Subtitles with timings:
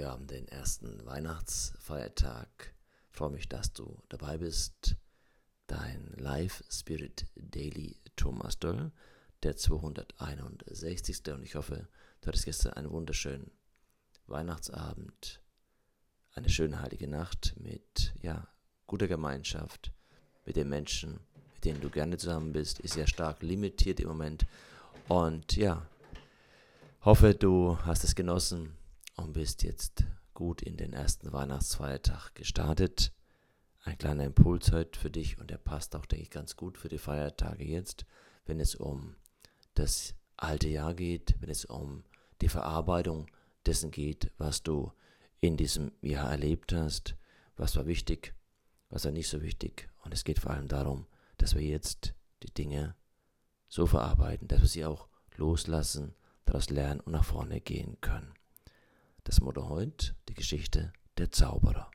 [0.00, 2.72] Wir haben den ersten Weihnachtsfeiertag.
[3.10, 4.96] Ich freue mich, dass du dabei bist.
[5.66, 8.92] Dein Live Spirit Daily Thomas Döll,
[9.42, 11.20] der 261.
[11.34, 11.86] Und ich hoffe,
[12.22, 13.50] du hattest gestern einen wunderschönen
[14.26, 15.42] Weihnachtsabend,
[16.32, 18.48] eine schöne heilige Nacht mit ja,
[18.86, 19.92] guter Gemeinschaft,
[20.46, 21.20] mit den Menschen,
[21.52, 22.80] mit denen du gerne zusammen bist.
[22.80, 24.46] Ist ja stark limitiert im Moment.
[25.08, 25.86] Und ja,
[27.02, 28.79] hoffe, du hast es genossen
[29.20, 33.12] und bist jetzt gut in den ersten Weihnachtsfeiertag gestartet.
[33.82, 36.88] Ein kleiner Impuls heute für dich und der passt auch, denke ich, ganz gut für
[36.88, 38.06] die Feiertage jetzt,
[38.46, 39.16] wenn es um
[39.74, 42.04] das alte Jahr geht, wenn es um
[42.40, 43.26] die Verarbeitung
[43.66, 44.92] dessen geht, was du
[45.40, 47.16] in diesem Jahr erlebt hast,
[47.56, 48.34] was war wichtig,
[48.88, 49.88] was war nicht so wichtig.
[50.02, 52.94] Und es geht vor allem darum, dass wir jetzt die Dinge
[53.68, 58.34] so verarbeiten, dass wir sie auch loslassen, daraus lernen und nach vorne gehen können.
[59.30, 61.88] Das Motto heute, die Geschichte der Zauberer.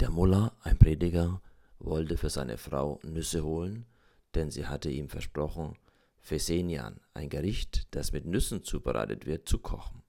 [0.00, 1.42] Der Mullah, ein Prediger,
[1.78, 3.84] wollte für seine Frau Nüsse holen,
[4.34, 5.76] denn sie hatte ihm versprochen,
[6.18, 10.02] Fesenian, ein Gericht, das mit Nüssen zubereitet wird, zu kochen.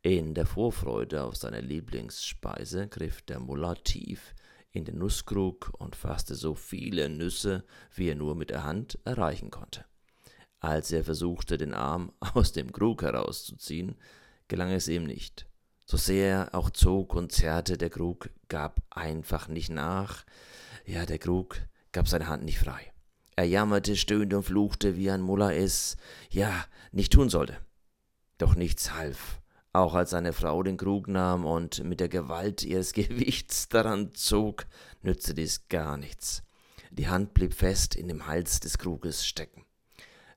[0.00, 4.34] In der Vorfreude auf seine Lieblingsspeise griff der Mullah tief
[4.70, 9.50] in den Nusskrug und fasste so viele Nüsse, wie er nur mit der Hand erreichen
[9.50, 9.84] konnte.
[10.60, 13.94] Als er versuchte, den Arm aus dem Krug herauszuziehen,
[14.48, 15.46] gelang es ihm nicht.
[15.86, 20.24] So sehr er auch zog und zerrte, der Krug gab einfach nicht nach.
[20.84, 21.60] Ja, der Krug
[21.92, 22.92] gab seine Hand nicht frei.
[23.36, 25.96] Er jammerte, stöhnte und fluchte, wie ein Mullah es,
[26.28, 27.56] ja, nicht tun sollte.
[28.36, 29.40] Doch nichts half.
[29.72, 34.66] Auch als seine Frau den Krug nahm und mit der Gewalt ihres Gewichts daran zog,
[35.02, 36.42] nützte dies gar nichts.
[36.90, 39.64] Die Hand blieb fest in dem Hals des Kruges stecken.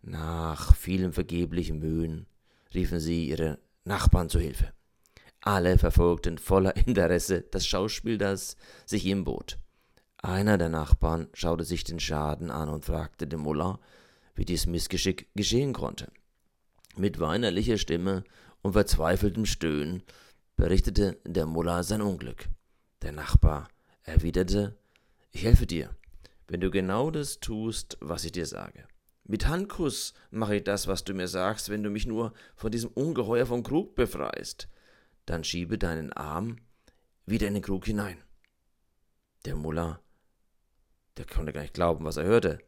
[0.01, 2.27] Nach vielen vergeblichen Mühen
[2.73, 4.73] riefen sie ihre Nachbarn zu Hilfe.
[5.41, 9.57] Alle verfolgten voller Interesse das Schauspiel, das sich ihm bot.
[10.17, 13.79] Einer der Nachbarn schaute sich den Schaden an und fragte den Mullah,
[14.35, 16.11] wie dies Missgeschick geschehen konnte.
[16.95, 18.23] Mit weinerlicher Stimme
[18.61, 20.03] und verzweifeltem Stöhnen
[20.55, 22.49] berichtete der Mullah sein Unglück.
[23.01, 23.67] Der Nachbar
[24.03, 24.77] erwiderte,
[25.31, 25.89] ich helfe dir,
[26.47, 28.85] wenn du genau das tust, was ich dir sage.
[29.23, 32.89] Mit Handkuss mache ich das, was du mir sagst, wenn du mich nur von diesem
[32.91, 34.67] Ungeheuer vom Krug befreist.
[35.25, 36.57] Dann schiebe deinen Arm
[37.25, 38.17] wieder in den Krug hinein.
[39.45, 39.99] Der Mullah,
[41.17, 42.59] der konnte gar nicht glauben, was er hörte.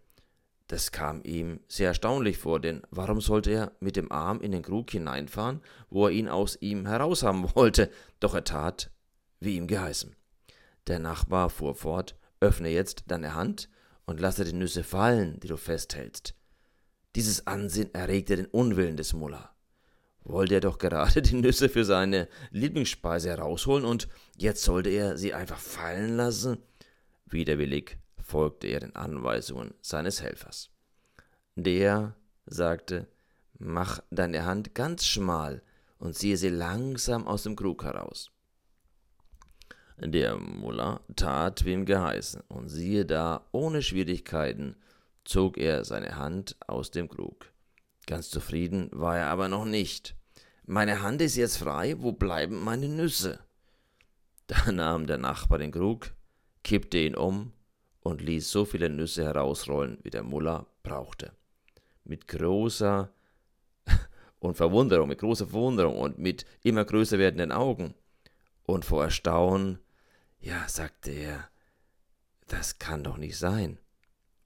[0.68, 4.64] Das kam ihm sehr erstaunlich vor, denn warum sollte er mit dem Arm in den
[4.64, 7.92] Krug hineinfahren, wo er ihn aus ihm heraushaben wollte?
[8.20, 8.90] Doch er tat,
[9.40, 10.16] wie ihm geheißen.
[10.88, 13.70] Der Nachbar fuhr fort, öffne jetzt deine Hand
[14.06, 16.36] und lasse die Nüsse fallen, die du festhältst.
[17.16, 19.54] Dieses Ansinnen erregte den Unwillen des Mullah.
[20.24, 24.08] Wollte er doch gerade die Nüsse für seine Lieblingsspeise herausholen und
[24.38, 26.58] jetzt sollte er sie einfach fallen lassen?
[27.26, 30.70] Widerwillig folgte er den Anweisungen seines Helfers.
[31.56, 32.16] Der
[32.46, 33.08] sagte,
[33.60, 35.62] mach deine Hand ganz schmal
[36.00, 38.32] und ziehe sie langsam aus dem Krug heraus.
[39.98, 44.76] Der Mullah tat, wie ihm geheißen, und siehe da, ohne Schwierigkeiten
[45.26, 47.52] zog er seine Hand aus dem Krug.
[48.06, 50.16] Ganz zufrieden war er aber noch nicht.
[50.66, 53.40] Meine Hand ist jetzt frei, wo bleiben meine Nüsse?
[54.48, 56.14] Da nahm der Nachbar den Krug,
[56.64, 57.54] kippte ihn um
[58.02, 61.32] und ließ so viele Nüsse herausrollen, wie der Mullah brauchte.
[62.04, 63.14] Mit großer
[64.40, 67.94] und Verwunderung, mit großer Verwunderung und mit immer größer werdenden Augen.
[68.64, 69.80] Und vor Erstaunen,
[70.40, 71.50] ja, sagte er,
[72.48, 73.80] das kann doch nicht sein.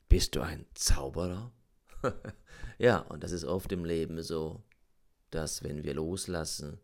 [0.09, 1.51] Bist du ein Zauberer?
[2.77, 4.63] ja, und das ist oft im Leben so,
[5.31, 6.79] dass wenn wir loslassen,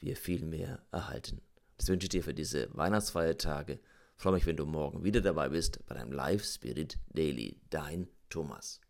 [0.00, 1.40] wir viel mehr erhalten.
[1.78, 3.80] Das wünsche ich dir für diese Weihnachtsfeiertage.
[4.16, 7.60] Ich freue mich, wenn du morgen wieder dabei bist bei deinem Live Spirit Daily.
[7.70, 8.80] Dein Thomas.